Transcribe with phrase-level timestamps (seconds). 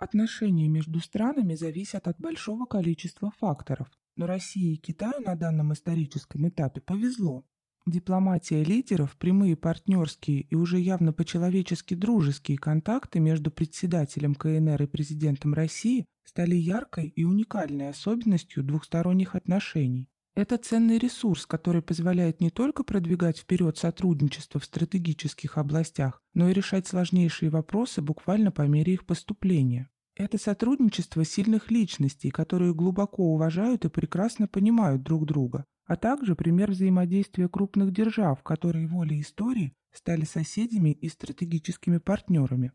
[0.00, 6.48] Отношения между странами зависят от большого количества факторов, но России и Китаю на данном историческом
[6.48, 7.44] этапе повезло.
[7.84, 15.52] Дипломатия лидеров, прямые партнерские и уже явно по-человечески дружеские контакты между председателем КНР и президентом
[15.52, 20.08] России стали яркой и уникальной особенностью двухсторонних отношений.
[20.40, 26.54] Это ценный ресурс, который позволяет не только продвигать вперед сотрудничество в стратегических областях, но и
[26.54, 29.90] решать сложнейшие вопросы буквально по мере их поступления.
[30.16, 36.70] Это сотрудничество сильных личностей, которые глубоко уважают и прекрасно понимают друг друга, а также пример
[36.70, 42.72] взаимодействия крупных держав, которые волей истории стали соседями и стратегическими партнерами.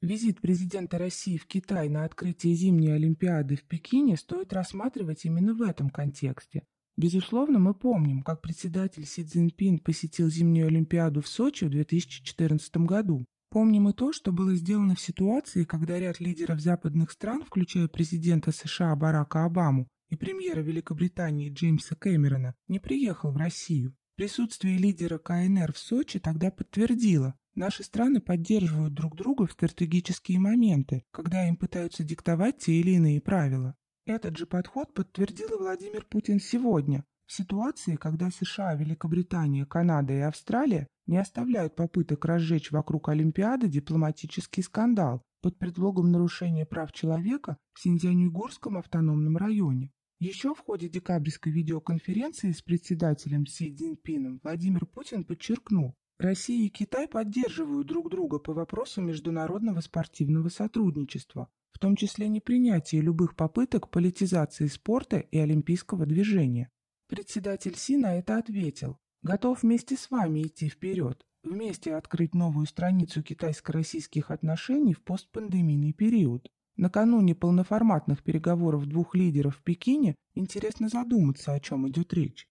[0.00, 5.62] Визит президента России в Китай на открытие зимней Олимпиады в Пекине стоит рассматривать именно в
[5.62, 6.62] этом контексте.
[6.98, 13.24] Безусловно, мы помним, как председатель Си Цзиньпин посетил зимнюю Олимпиаду в Сочи в 2014 году.
[13.50, 18.50] Помним и то, что было сделано в ситуации, когда ряд лидеров западных стран, включая президента
[18.50, 23.94] США Барака Обаму, и премьера Великобритании Джеймса Кэмерона не приехал в Россию.
[24.16, 31.04] Присутствие лидера КНР в Сочи тогда подтвердило, наши страны поддерживают друг друга в стратегические моменты,
[31.12, 33.76] когда им пытаются диктовать те или иные правила.
[34.08, 40.20] Этот же подход подтвердил и Владимир Путин сегодня, в ситуации, когда США, Великобритания, Канада и
[40.20, 47.80] Австралия не оставляют попыток разжечь вокруг Олимпиады дипломатический скандал под предлогом нарушения прав человека в
[47.80, 49.92] Синьцзянь-Уйгурском автономном районе.
[50.20, 57.08] Еще в ходе декабрьской видеоконференции с председателем Си Цзиньпином Владимир Путин подчеркнул, Россия и Китай
[57.08, 64.66] поддерживают друг друга по вопросу международного спортивного сотрудничества, в том числе непринятие любых попыток политизации
[64.66, 66.70] спорта и олимпийского движения.
[67.08, 73.22] Председатель Си на это ответил, готов вместе с вами идти вперед, вместе открыть новую страницу
[73.22, 76.50] китайско-российских отношений в постпандемийный период.
[76.76, 82.46] Накануне полноформатных переговоров двух лидеров в Пекине интересно задуматься, о чем идет речь.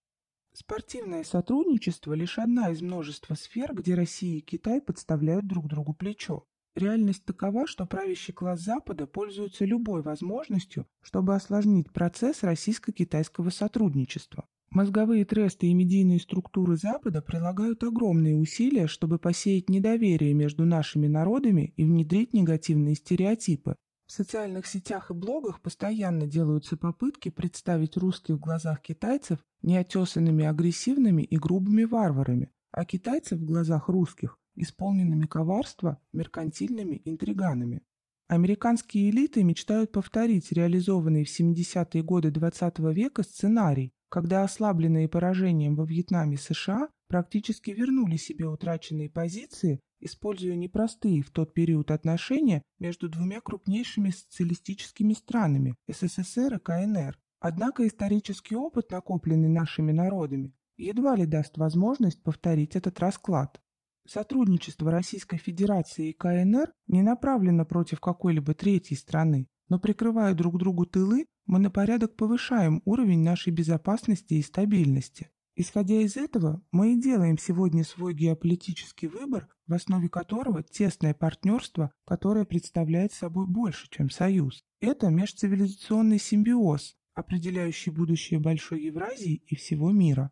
[0.52, 6.44] Спортивное сотрудничество– лишь одна из множества сфер, где Россия и Китай подставляют друг другу плечо.
[6.78, 14.46] Реальность такова, что правящий класс Запада пользуется любой возможностью, чтобы осложнить процесс российско-китайского сотрудничества.
[14.70, 21.72] Мозговые тресты и медийные структуры Запада прилагают огромные усилия, чтобы посеять недоверие между нашими народами
[21.76, 23.74] и внедрить негативные стереотипы,
[24.06, 31.22] в социальных сетях и блогах постоянно делаются попытки представить русских в глазах китайцев неотесанными агрессивными
[31.22, 37.82] и грубыми варварами, а китайцев в глазах русских исполненными коварства меркантильными интриганами.
[38.28, 45.76] Американские элиты мечтают повторить реализованный в 70-е годы XX -го века сценарий, когда ослабленные поражением
[45.76, 53.08] во Вьетнаме США практически вернули себе утраченные позиции используя непростые в тот период отношения между
[53.08, 57.18] двумя крупнейшими социалистическими странами– СССР и КНР.
[57.40, 63.60] Однако исторический опыт, накопленный нашими народами, едва ли даст возможность повторить этот расклад.
[64.08, 70.86] Сотрудничество Российской Федерации и КНР не направлено против какой-либо третьей страны, но прикрывая друг другу
[70.86, 75.30] тылы, мы на порядок повышаем уровень нашей безопасности и стабильности.
[75.56, 81.92] Исходя из этого, мы и делаем сегодня свой геополитический выбор, в основе которого тесное партнерство,
[82.06, 84.64] которое представляет собой больше, чем союз.
[84.80, 90.30] Это межцивилизационный симбиоз, определяющий будущее Большой Евразии и всего мира.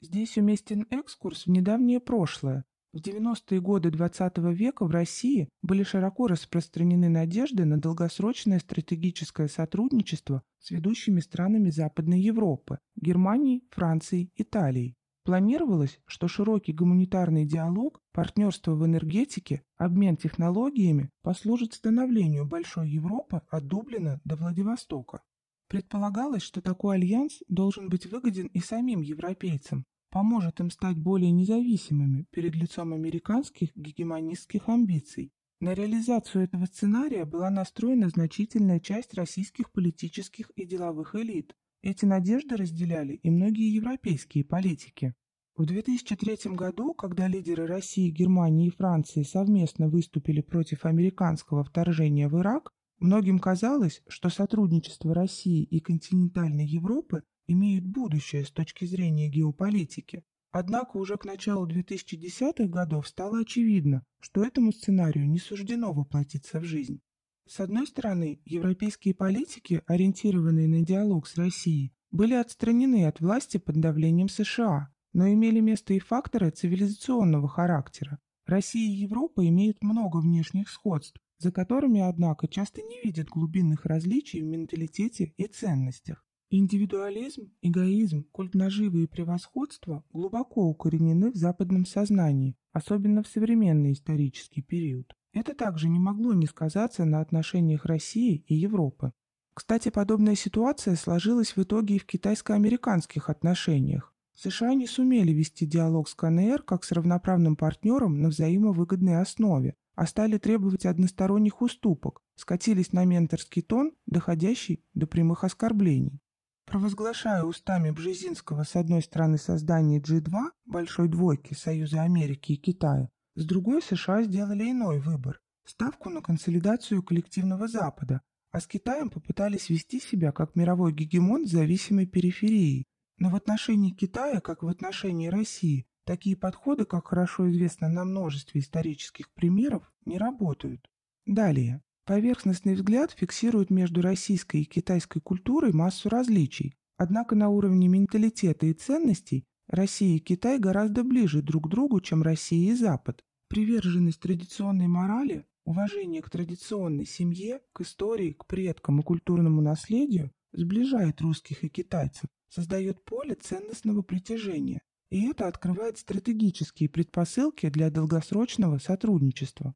[0.00, 2.64] Здесь уместен экскурс в недавнее прошлое,
[2.96, 9.48] в 90-е годы XX -го века в России были широко распространены надежды на долгосрочное стратегическое
[9.48, 14.94] сотрудничество с ведущими странами Западной Европы– Германией, Францией, Италией.
[15.24, 23.66] Планировалось, что широкий гуманитарный диалог, партнерство в энергетике, обмен технологиями послужит становлению Большой Европы от
[23.66, 25.20] Дублина до Владивостока.
[25.68, 29.84] Предполагалось, что такой альянс должен быть выгоден и самим европейцам,
[30.16, 35.30] поможет им стать более независимыми перед лицом американских гегемонистских амбиций.
[35.60, 41.54] На реализацию этого сценария была настроена значительная часть российских политических и деловых элит.
[41.82, 45.12] Эти надежды разделяли и многие европейские политики.
[45.54, 52.40] В 2003 году, когда лидеры России, Германии и Франции совместно выступили против американского вторжения в
[52.40, 60.24] Ирак, многим казалось, что сотрудничество России и континентальной Европы имеют будущее с точки зрения геополитики.
[60.50, 66.64] Однако уже к началу 2010-х годов стало очевидно, что этому сценарию не суждено воплотиться в
[66.64, 67.00] жизнь.
[67.48, 73.80] С одной стороны, европейские политики, ориентированные на диалог с Россией, были отстранены от власти под
[73.80, 78.18] давлением США, но имели место и факторы цивилизационного характера.
[78.46, 84.40] Россия и Европа имеют много внешних сходств, за которыми, однако, часто не видят глубинных различий
[84.42, 86.25] в менталитете и ценностях.
[86.48, 94.62] Индивидуализм, эгоизм, культ наживы и превосходства глубоко укоренены в западном сознании, особенно в современный исторический
[94.62, 95.12] период.
[95.32, 99.12] Это также не могло не сказаться на отношениях России и Европы.
[99.54, 104.14] Кстати, подобная ситуация сложилась в итоге и в китайско-американских отношениях.
[104.34, 110.06] США не сумели вести диалог с КНР как с равноправным партнером на взаимовыгодной основе, а
[110.06, 116.20] стали требовать односторонних уступок, скатились на менторский тон, доходящий до прямых оскорблений.
[116.66, 123.44] Провозглашая устами Бжезинского с одной стороны создание G2, Большой двойки Союза Америки и Китая, с
[123.44, 128.20] другой США сделали иной выбор– ставку на консолидацию коллективного Запада,
[128.50, 132.86] а с Китаем попытались вести себя как мировой гегемон зависимой периферией.
[133.18, 138.60] Но в отношении Китая, как в отношении России, Такие подходы, как хорошо известно на множестве
[138.60, 140.88] исторических примеров, не работают.
[141.26, 141.82] Далее.
[142.06, 148.74] Поверхностный взгляд фиксирует между российской и китайской культурой массу различий, однако на уровне менталитета и
[148.74, 153.24] ценностей Россия и Китай гораздо ближе друг к другу, чем Россия и Запад.
[153.48, 161.20] Приверженность традиционной морали, уважение к традиционной семье, к истории, к предкам и культурному наследию сближает
[161.20, 164.80] русских и китайцев, создает поле ценностного притяжения,
[165.10, 169.74] и это открывает стратегические предпосылки для долгосрочного сотрудничества.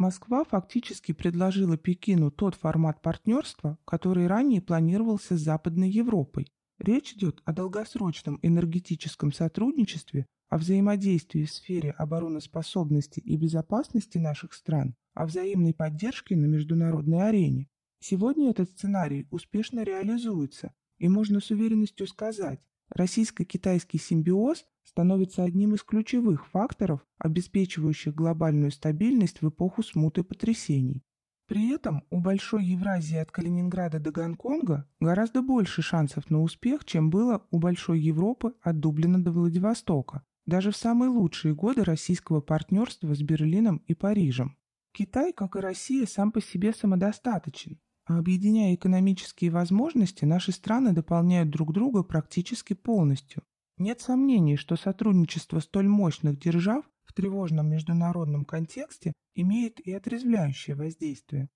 [0.00, 6.50] Москва фактически предложила Пекину тот формат партнерства, который ранее планировался с Западной Европой.
[6.78, 14.94] Речь идет о долгосрочном энергетическом сотрудничестве, о взаимодействии в сфере обороноспособности и безопасности наших стран,
[15.12, 17.68] о взаимной поддержке на международной арене.
[17.98, 25.84] Сегодня этот сценарий успешно реализуется, и можно с уверенностью сказать, Российско-китайский симбиоз становится одним из
[25.84, 31.04] ключевых факторов, обеспечивающих глобальную стабильность в эпоху смуты потрясений.
[31.46, 37.08] При этом у Большой Евразии от Калининграда до Гонконга гораздо больше шансов на успех, чем
[37.08, 43.14] было у Большой Европы от Дублина до Владивостока, даже в самые лучшие годы российского партнерства
[43.14, 44.56] с Берлином и Парижем.
[44.92, 47.78] Китай, как и Россия, сам по себе самодостаточен,
[48.18, 53.44] Объединяя экономические возможности, наши страны дополняют друг друга практически полностью.
[53.80, 61.48] Нет сомнений, что сотрудничество столь мощных держав в тревожном международном контексте имеет и отрезвляющее воздействие.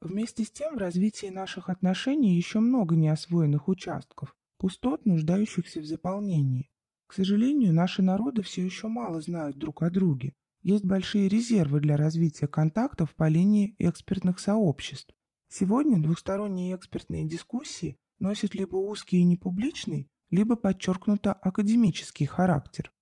[0.00, 6.68] Вместе с тем в развитии наших отношений еще много неосвоенных участков, пустот, нуждающихся в заполнении.
[7.06, 10.32] К сожалению, наши народы все еще мало знают друг о друге.
[10.62, 15.14] Есть большие резервы для развития контактов по линии экспертных сообществ.
[15.48, 22.92] Сегодня двусторонние экспертные дискуссии носят либо узкий и непубличный, либо подчеркнуто академический характер.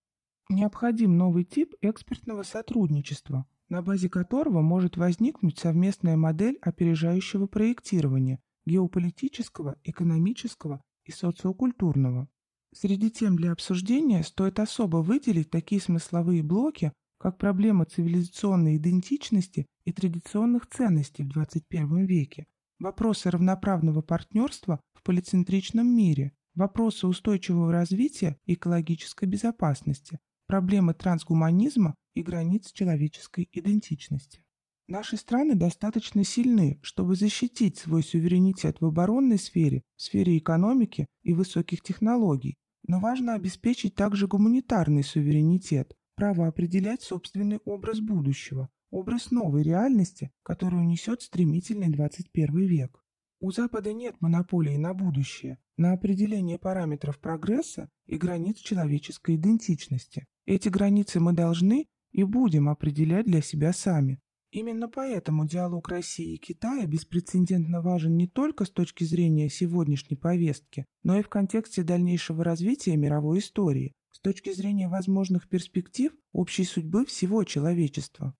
[0.48, 9.76] Необходим новый тип экспертного сотрудничества, на базе которого может возникнуть совместная модель опережающего проектирования геополитического,
[9.84, 12.28] экономического и социокультурного.
[12.74, 19.92] Среди тем для обсуждения стоит особо выделить такие смысловые блоки, как проблема цивилизационной идентичности и
[19.92, 22.46] традиционных ценностей в 21 веке,
[22.78, 32.72] вопросы равноправного партнерства в полицентричном мире, вопросы устойчивого развития экологической безопасности, проблемы трансгуманизма и границ
[32.72, 34.42] человеческой идентичности.
[34.88, 41.32] Наши страны достаточно сильны, чтобы защитить свой суверенитет в оборонной сфере, в сфере экономики и
[41.32, 49.62] высоких технологий, но важно обеспечить также гуманитарный суверенитет, право определять собственный образ будущего, образ новой
[49.62, 53.04] реальности, которую несет стремительный 21 век.
[53.40, 60.26] У Запада нет монополии на будущее, на определение параметров прогресса и границ человеческой идентичности.
[60.44, 64.18] Эти границы мы должны и будем определять для себя сами.
[64.50, 70.86] Именно поэтому диалог России и Китая беспрецедентно важен не только с точки зрения сегодняшней повестки,
[71.02, 77.04] но и в контексте дальнейшего развития мировой истории, с точки зрения возможных перспектив общей судьбы
[77.04, 78.34] всего человечества.